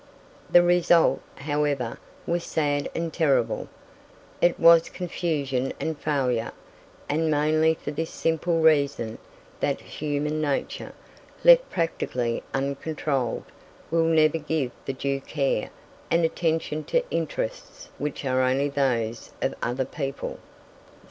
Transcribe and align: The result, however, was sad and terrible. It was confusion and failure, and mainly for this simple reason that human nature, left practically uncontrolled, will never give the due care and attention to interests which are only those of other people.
The 0.49 0.63
result, 0.63 1.21
however, 1.35 1.99
was 2.25 2.43
sad 2.43 2.89
and 2.95 3.13
terrible. 3.13 3.67
It 4.41 4.59
was 4.59 4.89
confusion 4.89 5.73
and 5.79 5.95
failure, 5.95 6.53
and 7.07 7.29
mainly 7.29 7.75
for 7.75 7.91
this 7.91 8.09
simple 8.09 8.61
reason 8.61 9.19
that 9.59 9.79
human 9.79 10.41
nature, 10.41 10.93
left 11.43 11.69
practically 11.69 12.41
uncontrolled, 12.51 13.43
will 13.91 14.05
never 14.05 14.39
give 14.39 14.71
the 14.85 14.93
due 14.93 15.21
care 15.21 15.69
and 16.09 16.25
attention 16.25 16.83
to 16.85 17.07
interests 17.11 17.89
which 17.99 18.25
are 18.25 18.41
only 18.41 18.69
those 18.69 19.29
of 19.39 19.53
other 19.61 19.85
people. 19.85 20.39